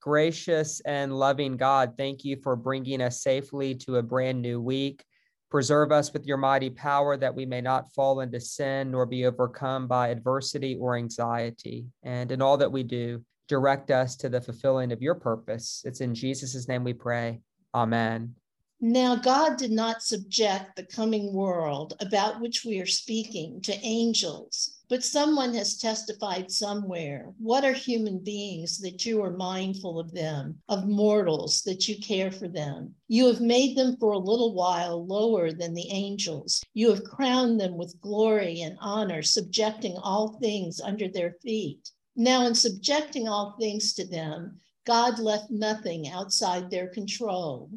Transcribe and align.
Gracious 0.00 0.80
and 0.80 1.12
loving 1.12 1.56
God, 1.56 1.94
thank 1.98 2.24
you 2.24 2.36
for 2.42 2.56
bringing 2.56 3.02
us 3.02 3.22
safely 3.22 3.74
to 3.74 3.96
a 3.96 4.02
brand 4.02 4.40
new 4.40 4.60
week. 4.60 5.04
Preserve 5.50 5.92
us 5.92 6.12
with 6.12 6.26
your 6.26 6.36
mighty 6.36 6.70
power 6.70 7.16
that 7.16 7.34
we 7.34 7.44
may 7.44 7.60
not 7.60 7.92
fall 7.92 8.20
into 8.20 8.40
sin 8.40 8.92
nor 8.92 9.04
be 9.04 9.26
overcome 9.26 9.86
by 9.86 10.08
adversity 10.08 10.76
or 10.80 10.96
anxiety. 10.96 11.86
And 12.02 12.32
in 12.32 12.40
all 12.40 12.56
that 12.56 12.72
we 12.72 12.82
do, 12.82 13.22
direct 13.48 13.90
us 13.90 14.16
to 14.16 14.28
the 14.28 14.40
fulfilling 14.40 14.92
of 14.92 15.02
your 15.02 15.16
purpose. 15.16 15.82
It's 15.84 16.00
in 16.00 16.14
Jesus' 16.14 16.68
name 16.68 16.84
we 16.84 16.94
pray. 16.94 17.40
Amen. 17.74 18.34
Now, 18.80 19.16
God 19.16 19.58
did 19.58 19.72
not 19.72 20.02
subject 20.02 20.76
the 20.76 20.84
coming 20.84 21.34
world 21.34 21.94
about 22.00 22.40
which 22.40 22.64
we 22.64 22.80
are 22.80 22.86
speaking 22.86 23.60
to 23.62 23.76
angels, 23.84 24.79
but 24.90 25.04
someone 25.04 25.54
has 25.54 25.78
testified 25.78 26.50
somewhere. 26.50 27.32
What 27.38 27.64
are 27.64 27.72
human 27.72 28.18
beings 28.18 28.78
that 28.80 29.06
you 29.06 29.22
are 29.22 29.30
mindful 29.30 30.00
of 30.00 30.10
them, 30.10 30.58
of 30.68 30.88
mortals 30.88 31.62
that 31.62 31.88
you 31.88 31.96
care 32.00 32.32
for 32.32 32.48
them? 32.48 32.96
You 33.06 33.28
have 33.28 33.40
made 33.40 33.76
them 33.76 33.96
for 33.98 34.10
a 34.12 34.18
little 34.18 34.52
while 34.52 35.06
lower 35.06 35.52
than 35.52 35.74
the 35.74 35.88
angels. 35.92 36.60
You 36.74 36.90
have 36.90 37.04
crowned 37.04 37.60
them 37.60 37.78
with 37.78 38.00
glory 38.00 38.62
and 38.62 38.76
honor, 38.80 39.22
subjecting 39.22 39.96
all 39.96 40.40
things 40.40 40.80
under 40.80 41.06
their 41.06 41.36
feet. 41.40 41.88
Now, 42.16 42.48
in 42.48 42.56
subjecting 42.56 43.28
all 43.28 43.54
things 43.60 43.94
to 43.94 44.04
them, 44.04 44.58
God 44.86 45.20
left 45.20 45.52
nothing 45.52 46.08
outside 46.08 46.68
their 46.68 46.88
control. 46.88 47.70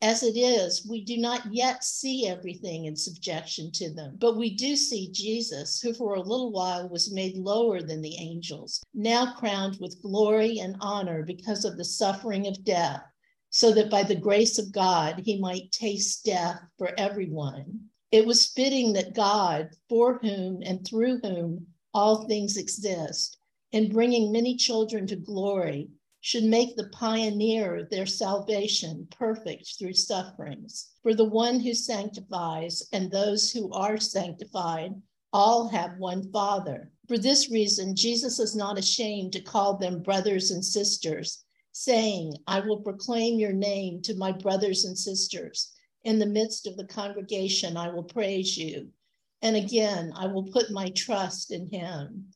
As 0.00 0.22
it 0.22 0.36
is, 0.36 0.86
we 0.86 1.04
do 1.04 1.16
not 1.16 1.52
yet 1.52 1.82
see 1.82 2.28
everything 2.28 2.84
in 2.84 2.94
subjection 2.94 3.72
to 3.72 3.92
them, 3.92 4.16
but 4.20 4.36
we 4.36 4.54
do 4.54 4.76
see 4.76 5.10
Jesus, 5.10 5.80
who 5.80 5.92
for 5.92 6.14
a 6.14 6.20
little 6.20 6.52
while 6.52 6.88
was 6.88 7.12
made 7.12 7.36
lower 7.36 7.82
than 7.82 8.00
the 8.00 8.16
angels, 8.16 8.80
now 8.94 9.34
crowned 9.34 9.78
with 9.80 10.00
glory 10.00 10.60
and 10.60 10.76
honor 10.80 11.24
because 11.24 11.64
of 11.64 11.76
the 11.76 11.84
suffering 11.84 12.46
of 12.46 12.62
death, 12.62 13.02
so 13.50 13.72
that 13.72 13.90
by 13.90 14.04
the 14.04 14.14
grace 14.14 14.56
of 14.56 14.70
God 14.70 15.20
he 15.24 15.36
might 15.40 15.72
taste 15.72 16.24
death 16.24 16.60
for 16.78 16.92
everyone. 16.96 17.90
It 18.12 18.24
was 18.24 18.46
fitting 18.46 18.92
that 18.92 19.16
God, 19.16 19.70
for 19.88 20.18
whom 20.18 20.62
and 20.62 20.86
through 20.86 21.18
whom 21.24 21.66
all 21.92 22.28
things 22.28 22.56
exist, 22.56 23.36
in 23.72 23.92
bringing 23.92 24.30
many 24.30 24.54
children 24.54 25.08
to 25.08 25.16
glory, 25.16 25.90
should 26.28 26.44
make 26.44 26.76
the 26.76 26.90
pioneer 26.90 27.88
their 27.90 28.04
salvation 28.04 29.08
perfect 29.10 29.78
through 29.78 29.94
sufferings. 29.94 30.90
For 31.02 31.14
the 31.14 31.24
one 31.24 31.58
who 31.58 31.72
sanctifies 31.72 32.86
and 32.92 33.10
those 33.10 33.50
who 33.50 33.72
are 33.72 33.96
sanctified 33.96 34.92
all 35.32 35.68
have 35.68 35.96
one 35.96 36.30
Father. 36.30 36.92
For 37.06 37.16
this 37.16 37.50
reason, 37.50 37.96
Jesus 37.96 38.38
is 38.38 38.54
not 38.54 38.76
ashamed 38.76 39.32
to 39.32 39.40
call 39.40 39.78
them 39.78 40.02
brothers 40.02 40.50
and 40.50 40.62
sisters, 40.62 41.46
saying, 41.72 42.34
I 42.46 42.60
will 42.60 42.80
proclaim 42.80 43.38
your 43.38 43.54
name 43.54 44.02
to 44.02 44.14
my 44.14 44.32
brothers 44.32 44.84
and 44.84 44.98
sisters. 44.98 45.72
In 46.04 46.18
the 46.18 46.26
midst 46.26 46.66
of 46.66 46.76
the 46.76 46.88
congregation, 46.88 47.78
I 47.78 47.88
will 47.88 48.04
praise 48.04 48.54
you. 48.54 48.88
And 49.40 49.56
again, 49.56 50.12
I 50.14 50.26
will 50.26 50.44
put 50.44 50.70
my 50.70 50.90
trust 50.90 51.52
in 51.52 51.70
him. 51.70 52.26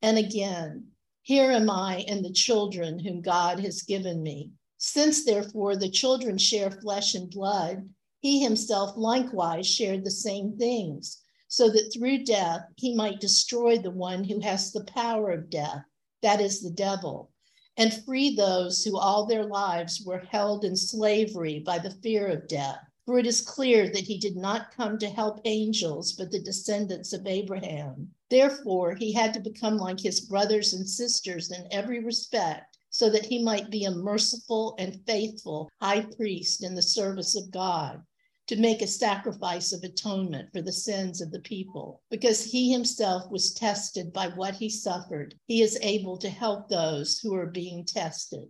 And 0.00 0.16
again, 0.16 0.91
here 1.22 1.52
am 1.52 1.70
I 1.70 2.04
and 2.08 2.24
the 2.24 2.32
children 2.32 2.98
whom 2.98 3.22
God 3.22 3.60
has 3.60 3.82
given 3.82 4.22
me. 4.22 4.50
Since 4.76 5.24
therefore 5.24 5.76
the 5.76 5.88
children 5.88 6.36
share 6.36 6.70
flesh 6.70 7.14
and 7.14 7.30
blood, 7.30 7.88
he 8.18 8.42
himself 8.42 8.96
likewise 8.96 9.66
shared 9.66 10.04
the 10.04 10.10
same 10.10 10.56
things, 10.56 11.22
so 11.46 11.68
that 11.70 11.92
through 11.92 12.24
death 12.24 12.62
he 12.76 12.94
might 12.94 13.20
destroy 13.20 13.78
the 13.78 13.90
one 13.90 14.24
who 14.24 14.40
has 14.40 14.72
the 14.72 14.84
power 14.84 15.30
of 15.30 15.50
death, 15.50 15.82
that 16.22 16.40
is 16.40 16.60
the 16.60 16.70
devil, 16.70 17.30
and 17.76 18.04
free 18.04 18.34
those 18.34 18.84
who 18.84 18.98
all 18.98 19.24
their 19.24 19.44
lives 19.44 20.02
were 20.04 20.26
held 20.30 20.64
in 20.64 20.76
slavery 20.76 21.60
by 21.60 21.78
the 21.78 21.96
fear 22.02 22.26
of 22.26 22.48
death. 22.48 22.78
For 23.06 23.18
it 23.18 23.26
is 23.26 23.40
clear 23.40 23.88
that 23.90 24.04
he 24.04 24.18
did 24.18 24.36
not 24.36 24.74
come 24.76 24.98
to 24.98 25.08
help 25.08 25.40
angels, 25.44 26.12
but 26.12 26.30
the 26.30 26.40
descendants 26.40 27.12
of 27.12 27.26
Abraham. 27.26 28.12
Therefore, 28.32 28.94
he 28.94 29.12
had 29.12 29.34
to 29.34 29.40
become 29.40 29.76
like 29.76 30.00
his 30.00 30.22
brothers 30.22 30.72
and 30.72 30.88
sisters 30.88 31.50
in 31.50 31.68
every 31.70 32.02
respect, 32.02 32.78
so 32.88 33.10
that 33.10 33.26
he 33.26 33.44
might 33.44 33.68
be 33.68 33.84
a 33.84 33.90
merciful 33.90 34.74
and 34.78 35.04
faithful 35.06 35.68
high 35.82 36.06
priest 36.16 36.64
in 36.64 36.74
the 36.74 36.80
service 36.80 37.36
of 37.36 37.50
God 37.50 38.02
to 38.46 38.56
make 38.56 38.80
a 38.80 38.86
sacrifice 38.86 39.74
of 39.74 39.82
atonement 39.82 40.48
for 40.50 40.62
the 40.62 40.72
sins 40.72 41.20
of 41.20 41.30
the 41.30 41.40
people. 41.40 42.00
Because 42.10 42.42
he 42.42 42.72
himself 42.72 43.30
was 43.30 43.52
tested 43.52 44.14
by 44.14 44.28
what 44.28 44.54
he 44.54 44.70
suffered, 44.70 45.34
he 45.46 45.60
is 45.60 45.78
able 45.82 46.16
to 46.16 46.30
help 46.30 46.70
those 46.70 47.18
who 47.18 47.34
are 47.34 47.48
being 47.48 47.84
tested. 47.84 48.48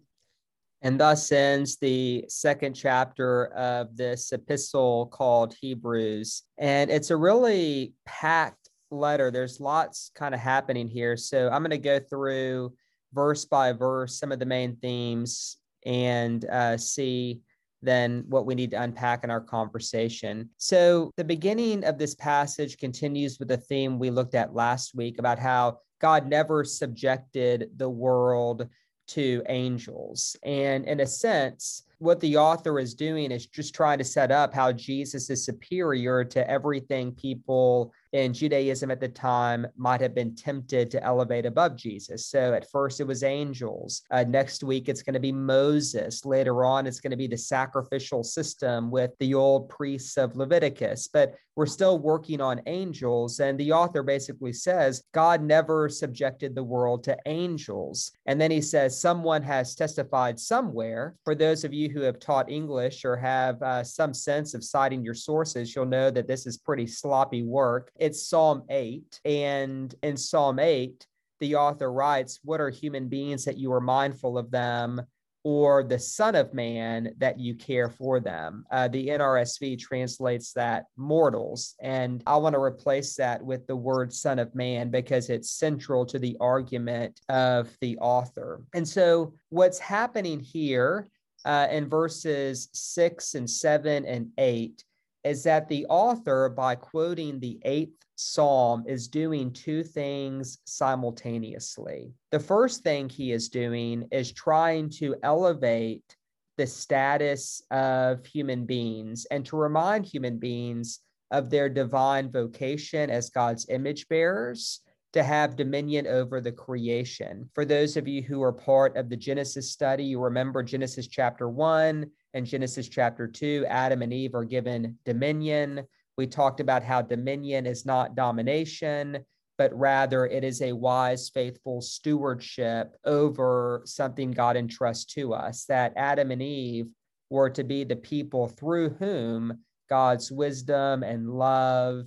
And 0.83 0.99
thus 0.99 1.31
ends 1.33 1.77
the 1.77 2.25
second 2.29 2.75
chapter 2.75 3.47
of 3.55 3.97
this 3.97 4.33
epistle 4.33 5.07
called 5.07 5.55
Hebrews. 5.61 6.43
And 6.59 6.89
it's 6.89 7.11
a 7.11 7.17
really 7.17 7.95
packed 8.05 8.62
letter. 8.93 9.31
There's 9.31 9.61
lots 9.61 10.11
kind 10.15 10.35
of 10.35 10.41
happening 10.41 10.89
here. 10.89 11.17
So 11.17 11.49
I'm 11.51 11.63
going 11.63 11.71
to 11.71 11.79
go 11.79 11.99
through 11.99 12.75
verse 13.13 13.45
by 13.45 13.73
verse 13.73 14.19
some 14.19 14.33
of 14.33 14.39
the 14.39 14.47
main 14.47 14.77
themes 14.77 15.57
and 15.85 16.45
uh, 16.47 16.77
see 16.77 17.41
then 17.83 18.25
what 18.29 18.47
we 18.47 18.55
need 18.55 18.71
to 18.71 18.81
unpack 18.81 19.25
in 19.25 19.31
our 19.31 19.41
conversation. 19.41 20.49
So 20.57 21.11
the 21.17 21.25
beginning 21.25 21.85
of 21.85 21.99
this 21.99 22.15
passage 22.15 22.79
continues 22.79 23.39
with 23.39 23.49
the 23.49 23.57
theme 23.57 23.99
we 23.99 24.11
looked 24.11 24.37
at 24.37 24.55
last 24.55 24.95
week 24.95 25.19
about 25.19 25.39
how 25.39 25.79
God 26.01 26.29
never 26.29 26.65
subjected 26.65 27.71
the 27.77 27.91
world 27.91 28.69
to 29.09 29.43
angels. 29.49 30.37
And 30.45 30.85
in 30.85 31.01
a 31.01 31.07
sense, 31.07 31.83
what 32.03 32.19
the 32.19 32.37
author 32.37 32.81
is 32.81 32.95
doing 32.95 33.31
is 33.31 33.47
just 33.47 33.75
trying 33.75 33.97
to 33.97 34.05
set 34.05 34.33
up 34.33 34.53
how 34.53 34.73
Jesus 34.73 35.31
is 35.31 35.45
superior 35.45 36.25
to 36.25 36.51
everything 36.51 37.13
people 37.13 37.93
in 38.13 38.35
Judaism 38.35 38.91
at 38.91 39.01
the 39.01 39.09
time 39.09 39.67
might 39.77 40.01
have 40.01 40.15
been 40.15 40.35
tempted 40.35 40.91
to 40.91 41.03
elevate 41.03 41.47
above 41.47 41.77
Jesus. 41.77 42.27
So 42.27 42.55
at 42.55 42.71
first 42.71 43.01
it 43.01 43.07
was 43.07 43.23
angels. 43.23 44.03
Uh, 44.11 44.25
next 44.25 44.65
week 44.65 44.89
it's 44.89 45.03
going 45.03 45.15
to 45.15 45.21
be 45.21 45.33
Moses. 45.33 46.25
Later 46.25 46.65
on 46.65 46.87
it's 46.89 47.01
going 47.01 47.13
to 47.13 47.17
be 47.17 47.29
the 47.29 47.39
sacrificial 47.39 48.25
system 48.25 48.91
with 48.91 49.13
the 49.19 49.35
old 49.35 49.69
priests 49.69 50.19
of 50.19 50.37
Leviticus. 50.37 51.09
But 51.09 51.37
we're 51.55 51.67
still 51.67 51.99
working 51.99 52.41
on 52.41 52.63
angels. 52.67 53.41
And 53.41 53.59
the 53.59 53.73
author 53.73 54.03
basically 54.03 54.53
says 54.53 55.03
God 55.13 55.43
never 55.43 55.89
subjected 55.89 56.55
the 56.55 56.65
world 56.65 57.05
to 57.05 57.17
angels. 57.27 58.13
And 58.27 58.41
then 58.41 58.51
he 58.51 58.61
says 58.61 59.01
someone 59.01 59.43
has 59.43 59.75
testified 59.75 60.39
somewhere. 60.39 61.15
For 61.25 61.35
those 61.35 61.65
of 61.65 61.73
you 61.73 61.91
who 61.93 62.01
have 62.01 62.19
taught 62.19 62.51
English 62.51 63.05
or 63.05 63.17
have 63.17 63.63
uh, 63.63 63.85
some 63.85 64.13
sense 64.13 64.55
of 64.55 64.65
citing 64.65 65.05
your 65.05 65.15
sources, 65.15 65.77
you'll 65.77 65.87
know 65.87 66.11
that 66.11 66.27
this 66.27 66.47
is 66.47 66.59
pretty 66.59 66.87
sloppy 66.87 67.45
work 67.45 67.93
it's 68.03 68.29
Psalm 68.29 68.65
8. 68.69 69.21
And 69.25 69.95
in 70.03 70.17
Psalm 70.17 70.59
8, 70.59 71.07
the 71.41 71.55
author 71.57 71.93
writes, 71.93 72.41
What 72.43 72.61
are 72.61 72.71
human 72.71 73.09
beings 73.09 73.45
that 73.45 73.59
you 73.59 73.73
are 73.73 73.81
mindful 73.81 74.39
of 74.39 74.51
them? 74.51 75.03
Or 75.45 75.83
the 75.83 75.99
Son 75.99 76.37
of 76.37 76.55
Man 76.55 77.15
that 77.19 77.41
you 77.41 77.57
care 77.57 77.91
for 77.91 78.21
them. 78.21 78.65
Uh, 78.71 78.87
the 78.87 79.09
NRSV 79.09 79.77
translates 79.81 80.53
that 80.53 80.85
mortals. 80.97 81.75
And 81.81 82.23
I 82.29 82.37
want 82.37 82.55
to 82.55 82.61
replace 82.61 83.17
that 83.17 83.45
with 83.45 83.67
the 83.67 83.75
word 83.75 84.13
Son 84.13 84.39
of 84.39 84.55
Man 84.55 84.91
because 84.91 85.31
it's 85.31 85.51
central 85.51 86.07
to 86.07 86.21
the 86.21 86.37
argument 86.39 87.21
of 87.29 87.77
the 87.81 87.99
author. 87.99 88.63
And 88.73 88.87
so, 88.87 89.35
what's 89.49 89.81
happening 89.81 90.39
here 90.39 91.09
uh, 91.45 91.69
in 91.71 91.89
verses 91.89 92.69
six 92.73 93.35
and 93.35 93.49
seven 93.49 94.05
and 94.05 94.31
eight 94.39 94.85
is 95.25 95.45
that 95.45 95.69
the 95.69 95.87
author, 95.87 96.49
by 96.49 96.75
quoting 96.75 97.39
the 97.39 97.61
eighth 97.65 98.05
psalm, 98.17 98.85
is 98.87 99.09
doing 99.09 99.53
two 99.53 99.83
things 99.83 100.59
simultaneously. 100.65 102.13
The 102.31 102.41
first 102.41 102.83
thing 102.83 103.09
he 103.09 103.33
is 103.33 103.49
doing 103.49 104.09
is 104.11 104.33
trying 104.33 104.91
to 104.91 105.17
elevate 105.23 106.17
the 106.59 106.67
status 106.67 107.63
of 107.71 108.27
human 108.27 108.67
beings 108.67 109.27
and 109.31 109.47
to 109.47 109.57
remind 109.57 110.07
human 110.07 110.39
beings 110.39 111.01
of 111.31 111.49
their 111.49 111.69
divine 111.69 112.31
vocation 112.31 113.09
as 113.09 113.31
God's 113.31 113.67
image 113.69 114.09
bearers 114.09 114.81
to 115.13 115.23
have 115.23 115.57
dominion 115.57 116.07
over 116.07 116.41
the 116.41 116.53
creation. 116.53 117.49
For 117.55 117.65
those 117.65 117.97
of 117.97 118.09
you 118.09 118.23
who 118.23 118.43
are 118.43 118.53
part 118.53 118.97
of 118.97 119.09
the 119.09 119.17
Genesis 119.17 119.71
study, 119.71 120.05
you 120.05 120.21
remember 120.21 120.63
Genesis 120.63 121.07
chapter 121.07 121.49
1 121.49 122.07
and 122.35 122.47
Genesis 122.47 122.89
chapter 122.89 123.29
2, 123.29 123.67
Adam 123.69 124.03
and 124.03 124.13
Eve 124.13 124.35
are 124.35 124.45
given 124.45 124.99
dominion. 125.05 125.83
We 126.17 126.27
talked 126.27 126.61
about 126.61 126.83
how 126.83 127.03
dominion 127.03 127.67
is 127.67 127.85
not 127.85 128.15
domination, 128.15 129.25
but 129.59 129.79
rather 129.79 130.27
it 130.27 130.45
is 130.45 130.63
a 130.63 130.73
wise, 130.73 131.29
faithful 131.29 131.83
stewardship 131.83 132.97
over 133.05 133.83
something 133.85 134.31
God 134.31 134.57
entrusts 134.57 135.13
to 135.15 135.35
us, 135.35 135.67
that 135.67 135.93
Adam 135.95 136.31
and 136.31 136.43
Eve 136.43 136.89
were 137.29 137.51
to 137.51 137.65
be 137.65 137.85
the 137.85 137.97
people 137.97 138.49
through 138.49 138.91
whom 138.91 139.59
God's 139.91 140.33
wisdom 140.33 141.03
and 141.03 141.29
love 141.29 142.07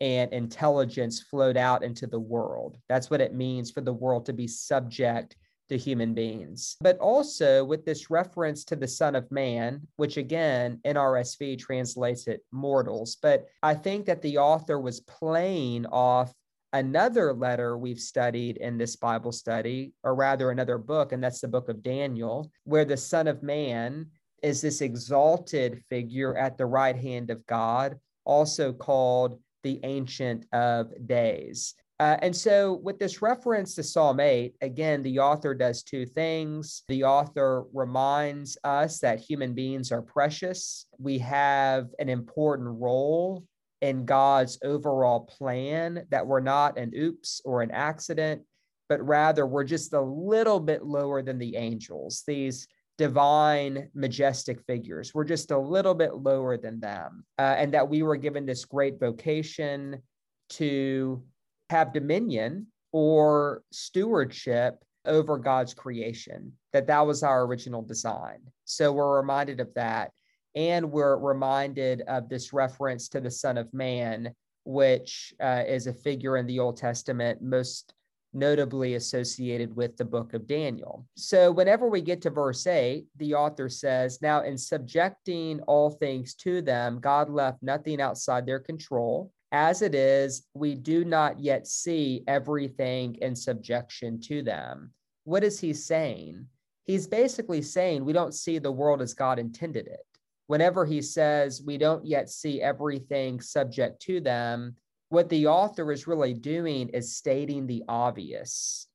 and 0.00 0.32
intelligence 0.32 1.20
flowed 1.20 1.56
out 1.56 1.82
into 1.82 2.06
the 2.06 2.20
world. 2.20 2.78
That's 2.88 3.10
what 3.10 3.20
it 3.20 3.34
means 3.34 3.70
for 3.70 3.80
the 3.80 3.92
world 3.92 4.26
to 4.26 4.32
be 4.32 4.46
subject 4.46 5.36
to 5.68 5.76
human 5.76 6.14
beings. 6.14 6.76
But 6.80 6.98
also 6.98 7.64
with 7.64 7.84
this 7.84 8.10
reference 8.10 8.64
to 8.64 8.76
the 8.76 8.88
Son 8.88 9.14
of 9.14 9.30
Man, 9.30 9.86
which 9.96 10.16
again, 10.16 10.80
NRSV 10.86 11.58
translates 11.58 12.26
it 12.26 12.42
mortals. 12.52 13.16
But 13.20 13.46
I 13.62 13.74
think 13.74 14.06
that 14.06 14.22
the 14.22 14.38
author 14.38 14.80
was 14.80 15.00
playing 15.00 15.86
off 15.86 16.32
another 16.72 17.32
letter 17.32 17.78
we've 17.78 18.00
studied 18.00 18.58
in 18.58 18.78
this 18.78 18.96
Bible 18.96 19.32
study, 19.32 19.92
or 20.04 20.14
rather 20.14 20.50
another 20.50 20.78
book, 20.78 21.12
and 21.12 21.22
that's 21.22 21.40
the 21.40 21.48
book 21.48 21.68
of 21.68 21.82
Daniel, 21.82 22.50
where 22.64 22.84
the 22.84 22.96
Son 22.96 23.26
of 23.26 23.42
Man 23.42 24.06
is 24.42 24.60
this 24.60 24.80
exalted 24.80 25.82
figure 25.88 26.36
at 26.36 26.56
the 26.56 26.66
right 26.66 26.96
hand 26.96 27.30
of 27.30 27.44
God, 27.46 27.98
also 28.24 28.72
called 28.72 29.40
the 29.68 29.80
Ancient 29.82 30.46
of 30.54 30.90
Days. 31.06 31.74
Uh, 32.00 32.16
and 32.22 32.34
so, 32.34 32.80
with 32.82 32.98
this 32.98 33.20
reference 33.20 33.74
to 33.74 33.82
Psalm 33.82 34.18
8, 34.18 34.54
again, 34.62 35.02
the 35.02 35.18
author 35.18 35.52
does 35.52 35.82
two 35.82 36.06
things. 36.06 36.84
The 36.88 37.04
author 37.04 37.64
reminds 37.74 38.56
us 38.64 38.98
that 39.00 39.20
human 39.20 39.52
beings 39.52 39.92
are 39.92 40.00
precious. 40.00 40.86
We 40.98 41.18
have 41.18 41.88
an 41.98 42.08
important 42.08 42.80
role 42.80 43.44
in 43.82 44.06
God's 44.06 44.58
overall 44.64 45.20
plan, 45.20 46.06
that 46.10 46.26
we're 46.26 46.40
not 46.40 46.78
an 46.78 46.92
oops 46.96 47.42
or 47.44 47.60
an 47.60 47.70
accident, 47.70 48.40
but 48.88 49.06
rather 49.06 49.46
we're 49.46 49.64
just 49.64 49.92
a 49.92 50.00
little 50.00 50.60
bit 50.60 50.82
lower 50.82 51.20
than 51.20 51.38
the 51.38 51.56
angels, 51.56 52.22
these 52.26 52.68
divine, 52.98 53.88
majestic 53.94 54.60
figures. 54.66 55.14
We're 55.14 55.24
just 55.24 55.52
a 55.52 55.58
little 55.58 55.94
bit 55.94 56.14
lower 56.14 56.58
than 56.58 56.80
them. 56.80 57.24
Uh, 57.38 57.54
and 57.56 57.72
that 57.72 57.88
we 57.88 58.02
were 58.02 58.16
given 58.16 58.44
this 58.44 58.64
great 58.64 58.98
vocation 58.98 60.02
to 60.50 61.22
have 61.70 61.92
dominion 61.92 62.66
or 62.92 63.62
stewardship 63.70 64.82
over 65.04 65.38
God's 65.38 65.74
creation, 65.74 66.52
that 66.72 66.88
that 66.88 67.06
was 67.06 67.22
our 67.22 67.44
original 67.44 67.82
design. 67.82 68.40
So 68.64 68.92
we're 68.92 69.16
reminded 69.16 69.60
of 69.60 69.72
that. 69.74 70.10
And 70.54 70.90
we're 70.90 71.16
reminded 71.16 72.02
of 72.08 72.28
this 72.28 72.52
reference 72.52 73.08
to 73.10 73.20
the 73.20 73.30
Son 73.30 73.58
of 73.58 73.72
Man, 73.72 74.34
which 74.64 75.32
uh, 75.40 75.62
is 75.66 75.86
a 75.86 75.92
figure 75.92 76.36
in 76.36 76.46
the 76.46 76.58
Old 76.58 76.76
Testament 76.76 77.40
most 77.40 77.94
notably 78.32 78.94
associated 78.94 79.74
with 79.74 79.96
the 79.96 80.04
book 80.04 80.34
of 80.34 80.46
Daniel. 80.46 81.06
So, 81.16 81.50
whenever 81.50 81.88
we 81.88 82.00
get 82.00 82.22
to 82.22 82.30
verse 82.30 82.66
8, 82.66 83.06
the 83.16 83.34
author 83.34 83.68
says, 83.68 84.20
Now, 84.22 84.42
in 84.42 84.58
subjecting 84.58 85.60
all 85.62 85.90
things 85.90 86.34
to 86.36 86.62
them, 86.62 87.00
God 87.00 87.30
left 87.30 87.62
nothing 87.62 88.00
outside 88.00 88.46
their 88.46 88.60
control. 88.60 89.32
As 89.50 89.80
it 89.80 89.94
is, 89.94 90.46
we 90.52 90.74
do 90.74 91.04
not 91.04 91.40
yet 91.40 91.66
see 91.66 92.22
everything 92.26 93.14
in 93.16 93.34
subjection 93.34 94.20
to 94.22 94.42
them. 94.42 94.92
What 95.24 95.42
is 95.42 95.58
he 95.58 95.72
saying? 95.72 96.46
He's 96.84 97.06
basically 97.06 97.62
saying 97.62 98.04
we 98.04 98.12
don't 98.12 98.34
see 98.34 98.58
the 98.58 98.72
world 98.72 99.00
as 99.00 99.14
God 99.14 99.38
intended 99.38 99.86
it. 99.86 100.00
Whenever 100.46 100.86
he 100.86 101.02
says 101.02 101.62
we 101.62 101.76
don't 101.76 102.04
yet 102.04 102.30
see 102.30 102.62
everything 102.62 103.40
subject 103.40 104.00
to 104.02 104.20
them, 104.20 104.76
what 105.08 105.28
the 105.28 105.46
author 105.46 105.90
is 105.92 106.06
really 106.06 106.34
doing 106.34 106.88
is 106.90 107.16
stating 107.16 107.66
the 107.66 107.82
obvious 107.88 108.86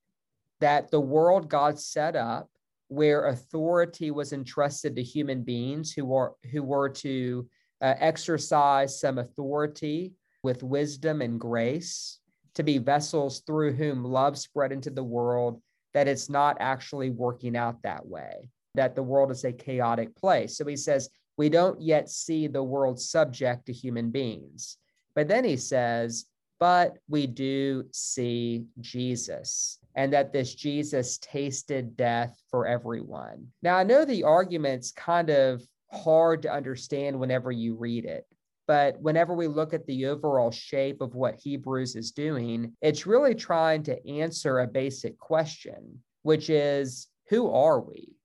that 0.60 0.92
the 0.92 1.00
world 1.00 1.50
God 1.50 1.80
set 1.80 2.16
up 2.16 2.50
where 2.88 3.28
authority 3.28 4.12
was 4.12 4.34
entrusted 4.34 4.96
to 4.96 5.04
human 5.04 5.42
beings 5.42 5.92
who 5.92 6.06
were 6.06 6.34
who 6.52 6.62
were 6.62 6.90
to 6.90 7.48
uh, 7.82 7.96
exercise 8.00 9.00
some 9.00 9.18
authority 9.18 10.14
with 10.44 10.64
wisdom 10.64 11.22
and 11.22 11.40
grace, 11.40 12.20
to 12.54 12.64
be 12.64 12.78
vessels 12.78 13.42
through 13.48 13.74
whom 13.74 14.04
love 14.04 14.38
spread 14.38 14.72
into 14.72 14.90
the 14.90 15.04
world, 15.04 15.62
that 15.94 16.08
it's 16.08 16.30
not 16.30 16.58
actually 16.60 17.10
working 17.10 17.58
out 17.58 17.82
that 17.82 18.06
way, 18.06 18.50
that 18.76 18.96
the 18.96 19.04
world 19.04 19.32
is 19.32 19.44
a 19.44 19.52
chaotic 19.52 20.16
place. 20.16 20.58
So 20.58 20.66
he 20.66 20.76
says, 20.76 21.10
we 21.38 21.50
don't 21.50 21.82
yet 21.82 22.10
see 22.10 22.48
the 22.48 22.64
world 22.64 23.00
subject 23.00 23.66
to 23.66 23.74
human 23.74 24.12
beings. 24.12 24.78
But 25.16 25.28
then 25.28 25.44
he 25.44 25.58
says, 25.58 26.26
but 26.60 26.98
we 27.10 27.28
do 27.28 27.86
see 27.92 28.66
Jesus 28.80 29.80
and 29.96 30.14
that 30.14 30.32
this 30.32 30.56
Jesus 30.56 31.18
tasted 31.18 31.98
death 31.98 32.42
for 32.50 32.66
everyone. 32.66 33.48
Now, 33.62 33.76
I 33.76 33.84
know 33.84 34.06
the 34.06 34.24
argument's 34.24 34.92
kind 34.92 35.30
of 35.30 35.62
hard 35.92 36.42
to 36.44 36.52
understand 36.52 37.20
whenever 37.20 37.52
you 37.52 37.76
read 37.76 38.06
it. 38.06 38.26
But 38.66 39.00
whenever 39.02 39.34
we 39.34 39.48
look 39.48 39.74
at 39.74 39.86
the 39.88 40.06
overall 40.06 40.52
shape 40.52 41.02
of 41.02 41.16
what 41.16 41.36
Hebrews 41.36 41.96
is 41.96 42.12
doing, 42.12 42.74
it's 42.82 43.06
really 43.06 43.36
trying 43.36 43.84
to 43.84 44.08
answer 44.08 44.60
a 44.60 44.68
basic 44.68 45.20
question, 45.20 46.02
which 46.22 46.50
is 46.50 47.08
who 47.30 47.52
are 47.52 47.82
we? 47.82 48.16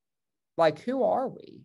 Like, 0.56 0.80
who 0.80 1.02
are 1.02 1.28
we? 1.28 1.62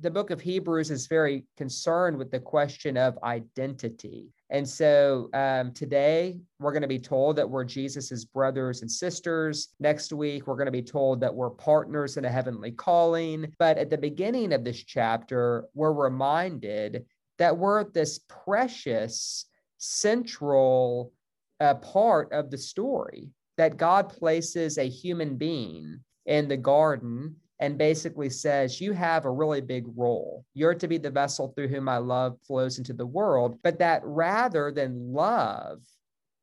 The 0.00 0.10
book 0.12 0.30
of 0.30 0.40
Hebrews 0.40 0.92
is 0.92 1.08
very 1.08 1.44
concerned 1.56 2.16
with 2.16 2.30
the 2.30 2.38
question 2.38 2.96
of 2.96 3.18
identity. 3.24 4.32
And 4.48 4.66
so 4.66 5.28
um, 5.34 5.72
today 5.72 6.38
we're 6.60 6.70
going 6.70 6.82
to 6.82 6.88
be 6.88 7.00
told 7.00 7.34
that 7.34 7.50
we're 7.50 7.64
Jesus's 7.64 8.24
brothers 8.24 8.82
and 8.82 8.90
sisters. 8.90 9.74
Next 9.80 10.12
week, 10.12 10.46
we're 10.46 10.54
going 10.54 10.66
to 10.66 10.72
be 10.72 10.82
told 10.82 11.20
that 11.20 11.34
we're 11.34 11.50
partners 11.50 12.16
in 12.16 12.24
a 12.24 12.30
heavenly 12.30 12.70
calling. 12.70 13.52
But 13.58 13.76
at 13.76 13.90
the 13.90 13.98
beginning 13.98 14.52
of 14.52 14.62
this 14.62 14.84
chapter, 14.84 15.64
we're 15.74 15.92
reminded 15.92 17.04
that 17.38 17.58
we're 17.58 17.82
this 17.82 18.20
precious 18.28 19.46
central 19.78 21.12
uh, 21.58 21.74
part 21.74 22.32
of 22.32 22.52
the 22.52 22.58
story 22.58 23.30
that 23.56 23.76
God 23.76 24.10
places 24.10 24.78
a 24.78 24.88
human 24.88 25.36
being 25.36 25.98
in 26.24 26.46
the 26.46 26.56
garden 26.56 27.34
and 27.60 27.78
basically 27.78 28.30
says, 28.30 28.80
You 28.80 28.92
have 28.92 29.24
a 29.24 29.30
really 29.30 29.60
big 29.60 29.84
role. 29.96 30.44
You're 30.54 30.74
to 30.74 30.88
be 30.88 30.98
the 30.98 31.10
vessel 31.10 31.48
through 31.48 31.68
whom 31.68 31.84
my 31.84 31.98
love 31.98 32.38
flows 32.46 32.78
into 32.78 32.92
the 32.92 33.06
world. 33.06 33.58
But 33.62 33.78
that 33.78 34.02
rather 34.04 34.70
than 34.70 35.12
love 35.12 35.80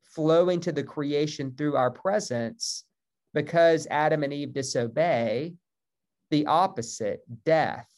flowing 0.02 0.60
to 0.60 0.72
the 0.72 0.82
creation 0.82 1.54
through 1.56 1.76
our 1.76 1.90
presence, 1.90 2.84
because 3.34 3.86
Adam 3.90 4.22
and 4.22 4.32
Eve 4.32 4.54
disobey, 4.54 5.54
the 6.30 6.46
opposite, 6.46 7.20
death, 7.44 7.88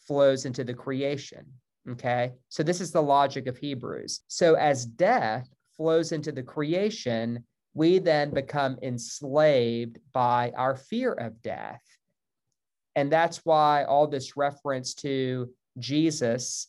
flows 0.00 0.44
into 0.44 0.64
the 0.64 0.74
creation. 0.74 1.46
Okay. 1.88 2.32
So 2.48 2.62
this 2.62 2.80
is 2.80 2.90
the 2.90 3.02
logic 3.02 3.46
of 3.46 3.56
Hebrews. 3.56 4.20
So 4.28 4.54
as 4.54 4.84
death 4.84 5.48
flows 5.76 6.12
into 6.12 6.32
the 6.32 6.42
creation, 6.42 7.44
we 7.74 7.98
then 7.98 8.30
become 8.34 8.76
enslaved 8.82 9.98
by 10.12 10.52
our 10.56 10.76
fear 10.76 11.12
of 11.12 11.40
death. 11.42 11.80
And 12.96 13.10
that's 13.10 13.38
why 13.44 13.84
all 13.84 14.06
this 14.06 14.36
reference 14.36 14.94
to 14.94 15.50
Jesus, 15.78 16.68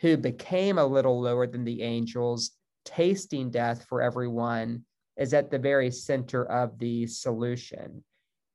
who 0.00 0.16
became 0.16 0.78
a 0.78 0.86
little 0.86 1.20
lower 1.20 1.46
than 1.46 1.64
the 1.64 1.82
angels, 1.82 2.52
tasting 2.84 3.50
death 3.50 3.84
for 3.88 4.00
everyone, 4.00 4.84
is 5.16 5.34
at 5.34 5.50
the 5.50 5.58
very 5.58 5.90
center 5.90 6.44
of 6.50 6.78
the 6.78 7.06
solution. 7.06 8.02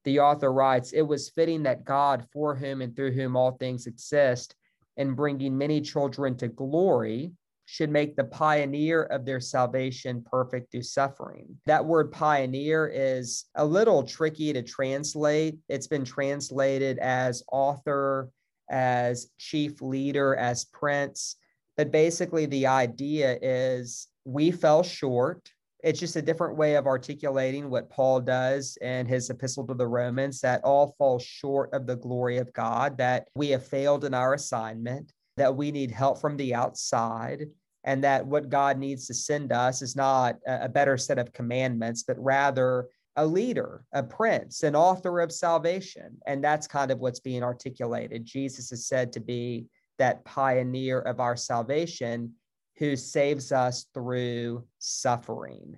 The 0.05 0.19
author 0.19 0.51
writes, 0.51 0.91
It 0.91 1.01
was 1.01 1.29
fitting 1.29 1.63
that 1.63 1.83
God, 1.83 2.25
for 2.31 2.55
whom 2.55 2.81
and 2.81 2.95
through 2.95 3.11
whom 3.11 3.35
all 3.35 3.51
things 3.51 3.87
exist, 3.87 4.55
and 4.97 5.15
bringing 5.15 5.57
many 5.57 5.81
children 5.81 6.35
to 6.37 6.47
glory 6.47 7.31
should 7.65 7.89
make 7.89 8.15
the 8.15 8.23
pioneer 8.23 9.03
of 9.03 9.25
their 9.25 9.39
salvation 9.39 10.23
perfect 10.29 10.71
through 10.71 10.83
suffering. 10.83 11.57
That 11.65 11.85
word 11.85 12.11
pioneer 12.11 12.91
is 12.93 13.45
a 13.55 13.65
little 13.65 14.03
tricky 14.03 14.53
to 14.53 14.61
translate. 14.61 15.57
It's 15.69 15.87
been 15.87 16.05
translated 16.05 16.99
as 16.99 17.43
author, 17.51 18.29
as 18.69 19.29
chief 19.37 19.81
leader, 19.81 20.35
as 20.35 20.65
prince. 20.65 21.37
But 21.77 21.91
basically, 21.91 22.45
the 22.45 22.67
idea 22.67 23.37
is 23.41 24.07
we 24.25 24.51
fell 24.51 24.83
short 24.83 25.49
it's 25.83 25.99
just 25.99 26.15
a 26.15 26.21
different 26.21 26.55
way 26.55 26.75
of 26.75 26.87
articulating 26.87 27.69
what 27.69 27.89
Paul 27.89 28.21
does 28.21 28.77
in 28.81 29.05
his 29.05 29.29
epistle 29.29 29.67
to 29.67 29.73
the 29.73 29.85
Romans 29.85 30.39
that 30.39 30.63
all 30.63 30.95
fall 30.97 31.19
short 31.19 31.73
of 31.73 31.85
the 31.85 31.97
glory 31.97 32.37
of 32.37 32.53
God, 32.53 32.97
that 32.97 33.27
we 33.35 33.49
have 33.49 33.67
failed 33.67 34.05
in 34.05 34.13
our 34.13 34.33
assignment, 34.33 35.11
that 35.37 35.55
we 35.55 35.71
need 35.71 35.91
help 35.91 36.19
from 36.19 36.37
the 36.37 36.53
outside, 36.53 37.47
and 37.83 38.03
that 38.03 38.25
what 38.25 38.49
God 38.49 38.77
needs 38.77 39.07
to 39.07 39.13
send 39.13 39.51
us 39.51 39.81
is 39.81 39.95
not 39.95 40.37
a 40.47 40.69
better 40.69 40.97
set 40.97 41.19
of 41.19 41.33
commandments, 41.33 42.03
but 42.03 42.17
rather 42.17 42.87
a 43.15 43.25
leader, 43.25 43.83
a 43.93 44.01
prince, 44.01 44.63
an 44.63 44.75
author 44.75 45.19
of 45.19 45.31
salvation. 45.31 46.17
And 46.25 46.43
that's 46.43 46.65
kind 46.65 46.91
of 46.91 46.99
what's 46.99 47.19
being 47.19 47.43
articulated. 47.43 48.25
Jesus 48.25 48.71
is 48.71 48.87
said 48.87 49.11
to 49.13 49.19
be 49.19 49.67
that 49.99 50.25
pioneer 50.25 50.99
of 50.99 51.19
our 51.19 51.35
salvation 51.35 52.33
who 52.77 52.95
saves 52.95 53.51
us 53.51 53.85
through 53.93 54.63
suffering. 54.79 55.75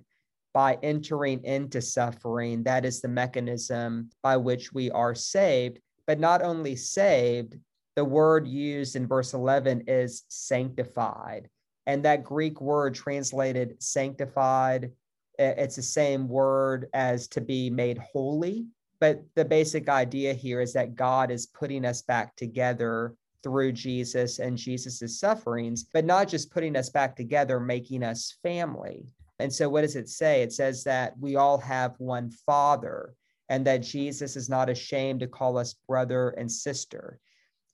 By 0.54 0.78
entering 0.82 1.44
into 1.44 1.82
suffering, 1.82 2.62
that 2.62 2.86
is 2.86 3.02
the 3.02 3.08
mechanism 3.08 4.08
by 4.22 4.38
which 4.38 4.72
we 4.72 4.90
are 4.92 5.14
saved. 5.14 5.80
But 6.06 6.18
not 6.18 6.40
only 6.40 6.76
saved, 6.76 7.56
the 7.96 8.04
word 8.04 8.46
used 8.46 8.94
in 8.94 9.06
verse 9.06 9.32
11 9.34 9.84
is 9.88 10.24
sanctified. 10.28 11.48
And 11.86 12.04
that 12.04 12.24
Greek 12.24 12.60
word 12.60 12.94
translated 12.94 13.82
sanctified, 13.82 14.92
it's 15.38 15.76
the 15.76 15.82
same 15.82 16.28
word 16.28 16.88
as 16.92 17.26
to 17.28 17.40
be 17.40 17.70
made 17.70 17.98
holy. 17.98 18.66
But 19.00 19.22
the 19.34 19.44
basic 19.44 19.88
idea 19.88 20.34
here 20.34 20.60
is 20.60 20.72
that 20.74 20.94
God 20.94 21.30
is 21.30 21.46
putting 21.46 21.84
us 21.84 22.02
back 22.02 22.36
together 22.36 23.14
through 23.42 23.72
Jesus 23.72 24.40
and 24.40 24.58
Jesus's 24.58 25.18
sufferings, 25.18 25.84
but 25.84 26.04
not 26.04 26.28
just 26.28 26.50
putting 26.50 26.76
us 26.76 26.90
back 26.90 27.16
together, 27.16 27.60
making 27.60 28.02
us 28.02 28.36
family. 28.42 29.06
And 29.38 29.52
so, 29.52 29.68
what 29.68 29.82
does 29.82 29.96
it 29.96 30.08
say? 30.08 30.42
It 30.42 30.52
says 30.52 30.82
that 30.84 31.18
we 31.18 31.36
all 31.36 31.58
have 31.58 31.94
one 31.98 32.30
Father 32.30 33.14
and 33.48 33.66
that 33.66 33.82
Jesus 33.82 34.34
is 34.36 34.48
not 34.48 34.70
ashamed 34.70 35.20
to 35.20 35.26
call 35.26 35.58
us 35.58 35.74
brother 35.86 36.30
and 36.30 36.50
sister. 36.50 37.20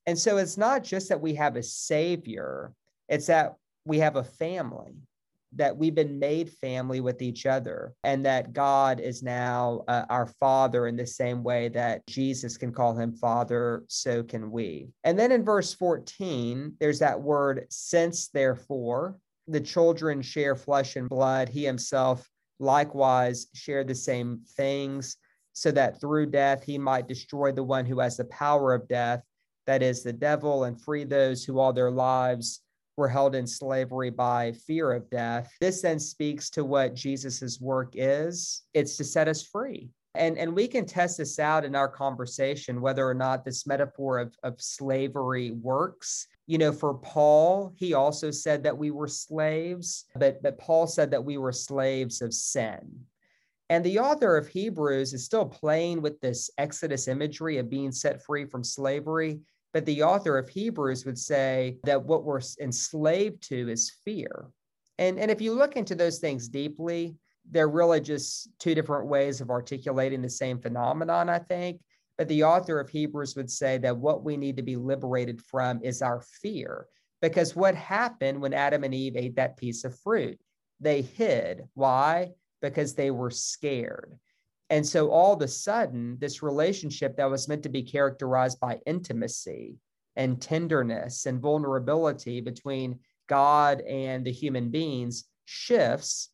And 0.06 0.18
so, 0.18 0.36
it's 0.38 0.58
not 0.58 0.84
just 0.84 1.08
that 1.08 1.20
we 1.20 1.34
have 1.34 1.56
a 1.56 1.62
Savior, 1.62 2.72
it's 3.08 3.26
that 3.26 3.54
we 3.84 3.98
have 3.98 4.16
a 4.16 4.24
family 4.24 4.94
that 5.54 5.76
we've 5.76 5.94
been 5.94 6.18
made 6.18 6.50
family 6.50 7.00
with 7.00 7.20
each 7.20 7.46
other 7.46 7.94
and 8.04 8.24
that 8.24 8.52
God 8.52 9.00
is 9.00 9.22
now 9.22 9.84
uh, 9.86 10.04
our 10.08 10.26
father 10.26 10.86
in 10.86 10.96
the 10.96 11.06
same 11.06 11.42
way 11.42 11.68
that 11.68 12.06
Jesus 12.06 12.56
can 12.56 12.72
call 12.72 12.94
him 12.94 13.12
father, 13.12 13.84
so 13.88 14.22
can 14.22 14.50
we. 14.50 14.88
And 15.04 15.18
then 15.18 15.30
in 15.30 15.44
verse 15.44 15.74
14, 15.74 16.74
there's 16.80 16.98
that 17.00 17.20
word 17.20 17.66
since 17.68 18.28
therefore 18.28 19.18
the 19.46 19.60
children 19.60 20.22
share 20.22 20.56
flesh 20.56 20.96
and 20.96 21.08
blood, 21.08 21.48
he 21.48 21.64
himself 21.64 22.28
likewise 22.58 23.48
shared 23.54 23.88
the 23.88 23.94
same 23.94 24.40
things 24.56 25.16
so 25.52 25.70
that 25.70 26.00
through 26.00 26.26
death 26.26 26.62
he 26.62 26.78
might 26.78 27.08
destroy 27.08 27.52
the 27.52 27.62
one 27.62 27.84
who 27.84 28.00
has 28.00 28.16
the 28.16 28.24
power 28.26 28.72
of 28.72 28.88
death, 28.88 29.22
that 29.66 29.82
is 29.82 30.02
the 30.02 30.12
devil, 30.12 30.64
and 30.64 30.80
free 30.80 31.04
those 31.04 31.44
who 31.44 31.58
all 31.58 31.72
their 31.72 31.90
lives 31.90 32.60
were 32.96 33.08
held 33.08 33.34
in 33.34 33.46
slavery 33.46 34.10
by 34.10 34.52
fear 34.52 34.92
of 34.92 35.08
death. 35.10 35.50
This 35.60 35.82
then 35.82 35.98
speaks 35.98 36.50
to 36.50 36.64
what 36.64 36.94
Jesus's 36.94 37.60
work 37.60 37.94
is. 37.94 38.62
It's 38.74 38.96
to 38.98 39.04
set 39.04 39.28
us 39.28 39.42
free. 39.42 39.90
And, 40.14 40.36
and 40.36 40.54
we 40.54 40.68
can 40.68 40.84
test 40.84 41.16
this 41.16 41.38
out 41.38 41.64
in 41.64 41.74
our 41.74 41.88
conversation 41.88 42.82
whether 42.82 43.08
or 43.08 43.14
not 43.14 43.44
this 43.44 43.66
metaphor 43.66 44.18
of, 44.18 44.36
of 44.42 44.60
slavery 44.60 45.52
works. 45.52 46.26
You 46.46 46.58
know, 46.58 46.72
for 46.72 46.94
Paul, 46.94 47.72
he 47.76 47.94
also 47.94 48.30
said 48.30 48.62
that 48.64 48.76
we 48.76 48.90
were 48.90 49.08
slaves, 49.08 50.04
but, 50.16 50.42
but 50.42 50.58
Paul 50.58 50.86
said 50.86 51.10
that 51.12 51.24
we 51.24 51.38
were 51.38 51.52
slaves 51.52 52.20
of 52.20 52.34
sin. 52.34 53.06
And 53.70 53.82
the 53.82 54.00
author 54.00 54.36
of 54.36 54.48
Hebrews 54.48 55.14
is 55.14 55.24
still 55.24 55.46
playing 55.46 56.02
with 56.02 56.20
this 56.20 56.50
Exodus 56.58 57.08
imagery 57.08 57.56
of 57.56 57.70
being 57.70 57.90
set 57.90 58.22
free 58.22 58.44
from 58.44 58.62
slavery, 58.62 59.40
but 59.72 59.86
the 59.86 60.02
author 60.02 60.36
of 60.38 60.48
Hebrews 60.48 61.04
would 61.06 61.18
say 61.18 61.78
that 61.84 62.04
what 62.04 62.24
we're 62.24 62.40
enslaved 62.60 63.42
to 63.48 63.70
is 63.70 63.92
fear. 64.04 64.48
And, 64.98 65.18
and 65.18 65.30
if 65.30 65.40
you 65.40 65.54
look 65.54 65.76
into 65.76 65.94
those 65.94 66.18
things 66.18 66.48
deeply, 66.48 67.16
they're 67.50 67.68
really 67.68 68.00
just 68.00 68.50
two 68.58 68.74
different 68.74 69.08
ways 69.08 69.40
of 69.40 69.50
articulating 69.50 70.22
the 70.22 70.30
same 70.30 70.58
phenomenon, 70.60 71.28
I 71.28 71.38
think. 71.38 71.80
But 72.18 72.28
the 72.28 72.44
author 72.44 72.78
of 72.78 72.90
Hebrews 72.90 73.34
would 73.36 73.50
say 73.50 73.78
that 73.78 73.96
what 73.96 74.22
we 74.22 74.36
need 74.36 74.56
to 74.58 74.62
be 74.62 74.76
liberated 74.76 75.40
from 75.40 75.80
is 75.82 76.02
our 76.02 76.20
fear. 76.20 76.86
Because 77.20 77.56
what 77.56 77.74
happened 77.74 78.40
when 78.40 78.52
Adam 78.52 78.84
and 78.84 78.94
Eve 78.94 79.16
ate 79.16 79.36
that 79.36 79.56
piece 79.56 79.84
of 79.84 79.98
fruit? 80.00 80.38
They 80.80 81.02
hid. 81.02 81.62
Why? 81.74 82.32
Because 82.60 82.94
they 82.94 83.10
were 83.10 83.30
scared. 83.30 84.18
And 84.72 84.86
so 84.86 85.10
all 85.10 85.34
of 85.34 85.42
a 85.42 85.48
sudden, 85.48 86.16
this 86.18 86.42
relationship 86.42 87.18
that 87.18 87.30
was 87.30 87.46
meant 87.46 87.62
to 87.64 87.68
be 87.68 87.82
characterized 87.82 88.58
by 88.58 88.78
intimacy 88.86 89.76
and 90.16 90.40
tenderness 90.40 91.26
and 91.26 91.42
vulnerability 91.42 92.40
between 92.40 92.98
God 93.28 93.82
and 93.82 94.24
the 94.24 94.32
human 94.32 94.70
beings 94.70 95.24
shifts. 95.44 96.30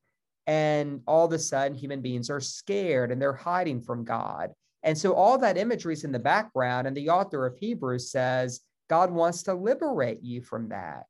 And 0.47 1.01
all 1.09 1.27
of 1.27 1.33
a 1.33 1.39
sudden, 1.41 1.77
human 1.77 2.01
beings 2.01 2.31
are 2.31 2.39
scared 2.39 3.11
and 3.11 3.21
they're 3.21 3.33
hiding 3.33 3.83
from 3.83 4.05
God. 4.05 4.51
And 4.85 4.97
so 4.97 5.15
all 5.15 5.37
that 5.39 5.59
imagery 5.59 5.95
is 5.95 6.05
in 6.05 6.13
the 6.13 6.21
background. 6.21 6.87
And 6.87 6.97
the 6.97 7.09
author 7.09 7.45
of 7.45 7.59
Hebrews 7.59 8.13
says, 8.13 8.61
God 8.89 9.11
wants 9.11 9.43
to 9.43 9.55
liberate 9.55 10.23
you 10.23 10.43
from 10.43 10.69
that. 10.69 11.07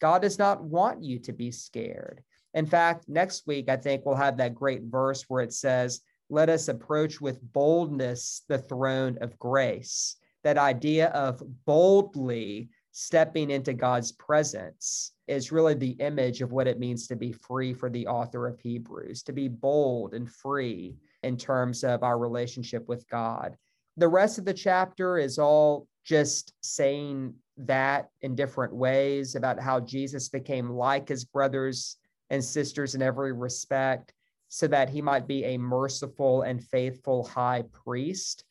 God 0.00 0.22
does 0.22 0.38
not 0.38 0.64
want 0.64 1.04
you 1.04 1.18
to 1.18 1.32
be 1.34 1.50
scared. 1.50 2.22
In 2.54 2.64
fact, 2.64 3.04
next 3.06 3.46
week, 3.46 3.68
I 3.68 3.76
think 3.76 4.06
we'll 4.06 4.14
have 4.14 4.38
that 4.38 4.54
great 4.54 4.84
verse 4.84 5.26
where 5.28 5.42
it 5.42 5.52
says, 5.52 6.00
let 6.30 6.48
us 6.48 6.68
approach 6.68 7.20
with 7.20 7.40
boldness 7.52 8.42
the 8.48 8.58
throne 8.58 9.18
of 9.20 9.38
grace. 9.38 10.16
That 10.44 10.58
idea 10.58 11.08
of 11.08 11.42
boldly 11.66 12.70
stepping 12.92 13.50
into 13.50 13.72
God's 13.72 14.12
presence 14.12 15.12
is 15.28 15.52
really 15.52 15.74
the 15.74 15.96
image 16.00 16.40
of 16.40 16.52
what 16.52 16.66
it 16.66 16.78
means 16.78 17.06
to 17.08 17.16
be 17.16 17.32
free 17.32 17.74
for 17.74 17.90
the 17.90 18.06
author 18.06 18.46
of 18.46 18.58
Hebrews, 18.60 19.22
to 19.24 19.32
be 19.32 19.48
bold 19.48 20.14
and 20.14 20.30
free 20.30 20.96
in 21.22 21.36
terms 21.36 21.84
of 21.84 22.02
our 22.02 22.18
relationship 22.18 22.88
with 22.88 23.08
God. 23.08 23.56
The 23.96 24.08
rest 24.08 24.38
of 24.38 24.44
the 24.44 24.54
chapter 24.54 25.18
is 25.18 25.38
all 25.38 25.86
just 26.04 26.52
saying 26.62 27.34
that 27.58 28.08
in 28.22 28.34
different 28.34 28.74
ways 28.74 29.34
about 29.34 29.60
how 29.60 29.80
Jesus 29.80 30.28
became 30.28 30.70
like 30.70 31.08
his 31.08 31.24
brothers 31.24 31.96
and 32.30 32.42
sisters 32.42 32.94
in 32.94 33.02
every 33.02 33.32
respect 33.32 34.12
so 34.50 34.66
that 34.66 34.90
he 34.90 35.00
might 35.00 35.28
be 35.28 35.44
a 35.44 35.56
merciful 35.56 36.42
and 36.42 36.62
faithful 36.62 37.24
high 37.24 37.62
priest. 37.72 38.44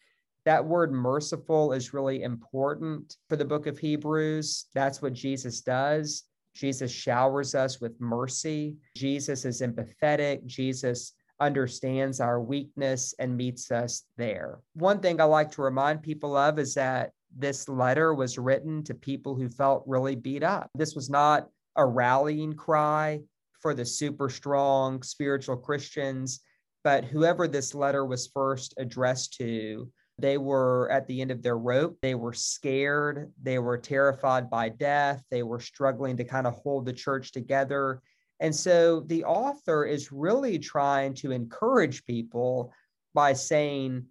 That 0.45 0.65
word 0.65 0.93
merciful 0.93 1.73
is 1.73 1.93
really 1.93 2.23
important 2.23 3.17
for 3.27 3.35
the 3.35 3.45
book 3.45 3.67
of 3.67 3.77
Hebrews. 3.77 4.67
That's 4.73 5.01
what 5.01 5.13
Jesus 5.13 5.59
does. 5.59 6.23
Jesus 6.55 6.89
showers 6.89 7.53
us 7.53 7.81
with 7.81 7.99
mercy. 7.99 8.77
Jesus 8.95 9.43
is 9.43 9.61
empathetic. 9.61 10.45
Jesus 10.45 11.13
understands 11.41 12.21
our 12.21 12.41
weakness 12.41 13.13
and 13.19 13.35
meets 13.35 13.69
us 13.69 14.03
there. 14.15 14.59
One 14.73 15.01
thing 15.01 15.19
I 15.19 15.25
like 15.25 15.51
to 15.51 15.61
remind 15.61 16.01
people 16.01 16.35
of 16.37 16.59
is 16.59 16.73
that 16.75 17.11
this 17.37 17.67
letter 17.67 18.13
was 18.13 18.37
written 18.37 18.83
to 18.85 18.93
people 18.93 19.35
who 19.35 19.49
felt 19.49 19.83
really 19.85 20.15
beat 20.15 20.43
up. 20.43 20.69
This 20.75 20.95
was 20.95 21.09
not 21.09 21.49
a 21.75 21.85
rallying 21.85 22.53
cry 22.53 23.19
for 23.61 23.73
the 23.73 23.85
super 23.85 24.29
strong 24.29 25.03
spiritual 25.03 25.57
Christians. 25.57 26.41
But 26.83 27.05
whoever 27.05 27.47
this 27.47 27.75
letter 27.75 28.05
was 28.05 28.27
first 28.27 28.73
addressed 28.77 29.33
to, 29.37 29.91
they 30.17 30.37
were 30.37 30.89
at 30.91 31.07
the 31.07 31.21
end 31.21 31.31
of 31.31 31.41
their 31.41 31.57
rope. 31.57 31.97
They 32.01 32.15
were 32.15 32.33
scared. 32.33 33.31
They 33.41 33.59
were 33.59 33.77
terrified 33.77 34.49
by 34.49 34.69
death. 34.69 35.23
They 35.29 35.43
were 35.43 35.59
struggling 35.59 36.17
to 36.17 36.23
kind 36.23 36.47
of 36.47 36.55
hold 36.55 36.85
the 36.85 36.93
church 36.93 37.31
together. 37.31 38.01
And 38.39 38.55
so 38.55 39.01
the 39.01 39.25
author 39.25 39.85
is 39.85 40.11
really 40.11 40.59
trying 40.59 41.13
to 41.15 41.31
encourage 41.31 42.05
people 42.05 42.73
by 43.13 43.33
saying, 43.33 44.05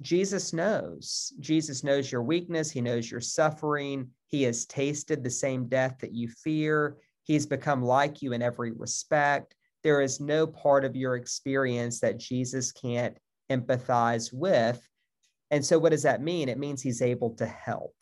Jesus 0.00 0.52
knows. 0.52 1.32
Jesus 1.40 1.82
knows 1.82 2.10
your 2.10 2.22
weakness. 2.22 2.70
He 2.70 2.80
knows 2.80 3.10
your 3.10 3.20
suffering. 3.20 4.10
He 4.26 4.44
has 4.44 4.66
tasted 4.66 5.22
the 5.22 5.30
same 5.30 5.66
death 5.68 5.96
that 6.00 6.14
you 6.14 6.28
fear. 6.28 6.96
He's 7.28 7.44
become 7.44 7.82
like 7.82 8.22
you 8.22 8.32
in 8.32 8.40
every 8.40 8.72
respect. 8.72 9.54
There 9.84 10.00
is 10.00 10.18
no 10.18 10.46
part 10.46 10.84
of 10.86 10.96
your 10.96 11.14
experience 11.14 12.00
that 12.00 12.18
Jesus 12.18 12.72
can't 12.72 13.16
empathize 13.50 14.32
with. 14.32 14.80
And 15.50 15.64
so, 15.64 15.78
what 15.78 15.92
does 15.92 16.02
that 16.02 16.22
mean? 16.22 16.48
It 16.48 16.58
means 16.58 16.82
he's 16.82 17.02
able 17.02 17.34
to 17.36 17.46
help. 17.46 17.94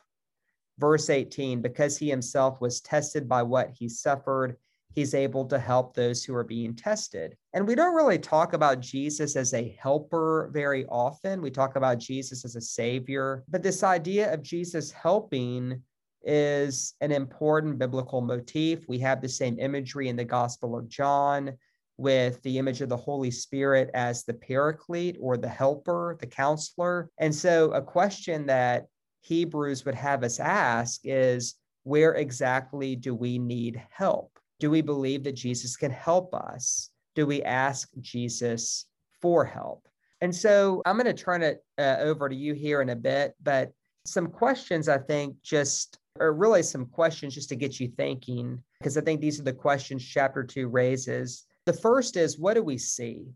Verse 0.78 1.10
18 1.10 1.60
because 1.60 1.98
he 1.98 2.08
himself 2.08 2.60
was 2.60 2.80
tested 2.80 3.28
by 3.28 3.42
what 3.42 3.70
he 3.76 3.88
suffered, 3.88 4.56
he's 4.94 5.12
able 5.12 5.44
to 5.46 5.58
help 5.58 5.94
those 5.94 6.22
who 6.22 6.34
are 6.34 6.44
being 6.44 6.76
tested. 6.76 7.36
And 7.52 7.66
we 7.66 7.74
don't 7.74 7.96
really 7.96 8.18
talk 8.18 8.52
about 8.52 8.78
Jesus 8.78 9.34
as 9.34 9.54
a 9.54 9.76
helper 9.80 10.50
very 10.52 10.86
often. 10.86 11.42
We 11.42 11.50
talk 11.50 11.74
about 11.74 11.98
Jesus 11.98 12.44
as 12.44 12.54
a 12.54 12.60
savior. 12.60 13.42
But 13.48 13.64
this 13.64 13.82
idea 13.82 14.32
of 14.32 14.42
Jesus 14.42 14.92
helping 14.92 15.82
is 16.22 16.94
an 17.00 17.12
important 17.12 17.78
biblical 17.78 18.20
motif. 18.20 18.88
We 18.88 18.98
have 19.00 19.20
the 19.20 19.28
same 19.28 19.58
imagery 19.58 20.08
in 20.08 20.16
the 20.16 20.24
Gospel 20.24 20.76
of 20.76 20.88
John 20.88 21.56
with 21.98 22.42
the 22.42 22.58
image 22.58 22.80
of 22.80 22.88
the 22.88 22.96
Holy 22.96 23.30
Spirit 23.30 23.90
as 23.94 24.24
the 24.24 24.34
paraclete 24.34 25.16
or 25.20 25.36
the 25.36 25.48
helper, 25.48 26.16
the 26.20 26.26
counselor. 26.26 27.10
And 27.18 27.34
so, 27.34 27.70
a 27.72 27.80
question 27.80 28.46
that 28.46 28.86
Hebrews 29.22 29.84
would 29.84 29.94
have 29.94 30.22
us 30.22 30.38
ask 30.38 31.00
is 31.04 31.54
where 31.84 32.14
exactly 32.14 32.96
do 32.96 33.14
we 33.14 33.38
need 33.38 33.82
help? 33.90 34.38
Do 34.58 34.70
we 34.70 34.82
believe 34.82 35.24
that 35.24 35.34
Jesus 35.34 35.76
can 35.76 35.90
help 35.90 36.34
us? 36.34 36.90
Do 37.14 37.26
we 37.26 37.42
ask 37.42 37.88
Jesus 38.00 38.86
for 39.20 39.44
help? 39.44 39.86
And 40.20 40.34
so 40.34 40.82
I'm 40.86 40.96
going 40.96 41.06
to 41.06 41.12
turn 41.12 41.42
it 41.42 41.62
uh, 41.78 41.96
over 42.00 42.28
to 42.28 42.34
you 42.34 42.54
here 42.54 42.80
in 42.80 42.88
a 42.88 42.96
bit, 42.96 43.34
but 43.42 43.72
some 44.04 44.28
questions 44.28 44.88
I 44.88 44.98
think 44.98 45.36
just 45.42 45.98
are 46.20 46.32
really 46.32 46.62
some 46.62 46.86
questions 46.86 47.34
just 47.34 47.48
to 47.50 47.56
get 47.56 47.80
you 47.80 47.88
thinking, 47.96 48.62
because 48.78 48.96
I 48.96 49.00
think 49.00 49.20
these 49.20 49.40
are 49.40 49.44
the 49.44 49.52
questions 49.52 50.04
chapter 50.04 50.44
two 50.44 50.68
raises. 50.68 51.44
The 51.66 51.72
first 51.72 52.16
is 52.16 52.38
what 52.38 52.54
do 52.54 52.62
we 52.62 52.78
see? 52.78 53.26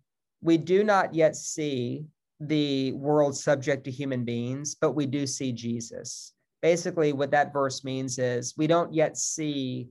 We 0.43 0.57
do 0.57 0.85
not 0.85 1.15
yet 1.15 1.37
see 1.37 2.05
the 2.41 2.93
world 2.93 3.37
subject 3.37 3.85
to 3.85 3.91
human 3.91 4.25
beings, 4.25 4.75
but 4.75 4.93
we 4.93 5.07
do 5.07 5.27
see 5.27 5.53
Jesus. 5.53 6.33
Basically, 6.63 7.13
what 7.13 7.31
that 7.31 7.53
verse 7.53 7.85
means 7.85 8.19
is 8.19 8.57
we 8.57 8.67
don't 8.67 8.93
yet 8.95 9.17
see 9.17 9.89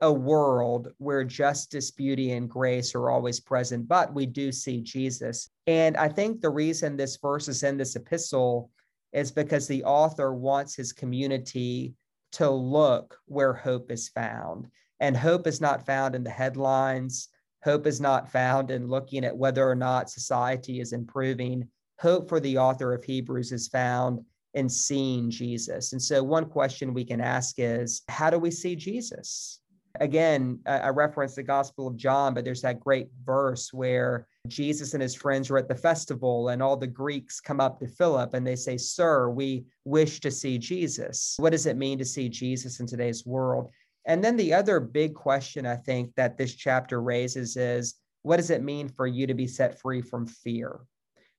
a 0.00 0.12
world 0.12 0.88
where 0.98 1.22
justice, 1.22 1.92
beauty, 1.92 2.32
and 2.32 2.50
grace 2.50 2.94
are 2.94 3.08
always 3.08 3.38
present, 3.38 3.86
but 3.86 4.12
we 4.12 4.26
do 4.26 4.50
see 4.50 4.80
Jesus. 4.80 5.48
And 5.68 5.96
I 5.96 6.08
think 6.08 6.40
the 6.40 6.50
reason 6.50 6.96
this 6.96 7.16
verse 7.16 7.46
is 7.46 7.62
in 7.62 7.76
this 7.76 7.94
epistle 7.94 8.70
is 9.12 9.30
because 9.30 9.68
the 9.68 9.84
author 9.84 10.34
wants 10.34 10.74
his 10.74 10.92
community 10.92 11.94
to 12.32 12.50
look 12.50 13.18
where 13.26 13.52
hope 13.52 13.90
is 13.90 14.08
found. 14.08 14.66
And 15.00 15.16
hope 15.16 15.46
is 15.46 15.60
not 15.60 15.86
found 15.86 16.14
in 16.14 16.24
the 16.24 16.30
headlines. 16.30 17.28
Hope 17.64 17.86
is 17.86 18.00
not 18.00 18.30
found 18.30 18.70
in 18.70 18.88
looking 18.88 19.24
at 19.24 19.36
whether 19.36 19.68
or 19.68 19.74
not 19.74 20.10
society 20.10 20.80
is 20.80 20.92
improving. 20.92 21.68
Hope 22.00 22.28
for 22.28 22.40
the 22.40 22.58
author 22.58 22.92
of 22.92 23.04
Hebrews 23.04 23.52
is 23.52 23.68
found 23.68 24.20
in 24.54 24.68
seeing 24.68 25.30
Jesus. 25.30 25.92
And 25.92 26.02
so, 26.02 26.22
one 26.22 26.46
question 26.46 26.94
we 26.94 27.04
can 27.04 27.20
ask 27.20 27.56
is 27.58 28.02
how 28.08 28.30
do 28.30 28.38
we 28.38 28.50
see 28.50 28.76
Jesus? 28.76 29.60
Again, 30.02 30.58
I 30.66 30.88
referenced 30.88 31.36
the 31.36 31.44
Gospel 31.44 31.86
of 31.86 31.96
John, 31.96 32.34
but 32.34 32.44
there's 32.44 32.62
that 32.62 32.80
great 32.80 33.06
verse 33.24 33.72
where 33.72 34.26
Jesus 34.48 34.94
and 34.94 35.00
his 35.00 35.14
friends 35.14 35.48
were 35.48 35.58
at 35.58 35.68
the 35.68 35.76
festival, 35.76 36.48
and 36.48 36.60
all 36.60 36.76
the 36.76 36.88
Greeks 36.88 37.40
come 37.40 37.60
up 37.60 37.78
to 37.78 37.86
Philip 37.86 38.34
and 38.34 38.44
they 38.44 38.56
say, 38.56 38.76
Sir, 38.76 39.30
we 39.30 39.64
wish 39.84 40.18
to 40.18 40.30
see 40.32 40.58
Jesus. 40.58 41.36
What 41.38 41.50
does 41.50 41.66
it 41.66 41.76
mean 41.76 41.98
to 41.98 42.04
see 42.04 42.28
Jesus 42.28 42.80
in 42.80 42.86
today's 42.88 43.24
world? 43.24 43.70
And 44.04 44.24
then 44.24 44.36
the 44.36 44.52
other 44.52 44.80
big 44.80 45.14
question 45.14 45.66
I 45.66 45.76
think 45.76 46.12
that 46.16 46.36
this 46.36 46.56
chapter 46.56 47.00
raises 47.00 47.56
is 47.56 47.94
what 48.22 48.38
does 48.38 48.50
it 48.50 48.64
mean 48.64 48.88
for 48.88 49.06
you 49.06 49.28
to 49.28 49.34
be 49.34 49.46
set 49.46 49.80
free 49.80 50.02
from 50.02 50.26
fear? 50.26 50.80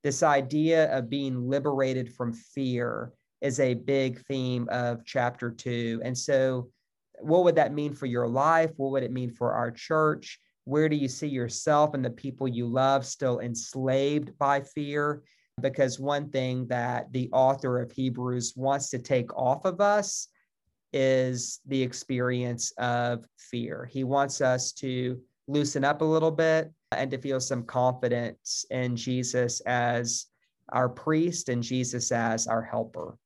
This 0.03 0.23
idea 0.23 0.89
of 0.97 1.09
being 1.09 1.49
liberated 1.49 2.13
from 2.13 2.31
fear 2.31 3.11
is 3.41 3.59
a 3.59 3.73
big 3.73 4.25
theme 4.25 4.69
of 4.71 5.03
chapter 5.03 5.51
two. 5.51 6.01
And 6.05 6.17
so, 6.17 6.69
what 7.23 7.43
would 7.43 7.55
that 7.55 7.73
mean 7.73 7.93
for 7.93 8.05
your 8.05 8.27
life? 8.27 8.71
What 8.77 8.91
would 8.91 9.03
it 9.03 9.11
mean 9.11 9.31
for 9.31 9.53
our 9.53 9.71
church? 9.71 10.39
Where 10.65 10.87
do 10.87 10.95
you 10.95 11.07
see 11.07 11.27
yourself 11.27 11.93
and 11.93 12.03
the 12.03 12.09
people 12.09 12.47
you 12.47 12.67
love 12.67 13.05
still 13.05 13.39
enslaved 13.39 14.37
by 14.37 14.61
fear? 14.61 15.23
Because 15.61 15.99
one 15.99 16.29
thing 16.29 16.67
that 16.67 17.11
the 17.11 17.29
author 17.31 17.81
of 17.81 17.91
Hebrews 17.91 18.53
wants 18.55 18.89
to 18.89 18.99
take 18.99 19.35
off 19.35 19.65
of 19.65 19.81
us 19.81 20.29
is 20.93 21.59
the 21.67 21.81
experience 21.81 22.71
of 22.77 23.25
fear. 23.37 23.89
He 23.91 24.03
wants 24.03 24.41
us 24.41 24.71
to 24.73 25.19
loosen 25.47 25.83
up 25.83 26.01
a 26.01 26.05
little 26.05 26.31
bit 26.31 26.71
and 26.91 27.11
to 27.11 27.17
feel 27.17 27.39
some 27.39 27.63
confidence 27.63 28.65
in 28.69 28.95
Jesus 28.95 29.59
as 29.61 30.27
our 30.69 30.87
priest 30.87 31.49
and 31.49 31.61
Jesus 31.61 32.11
as 32.11 32.47
our 32.47 32.61
helper. 32.61 33.17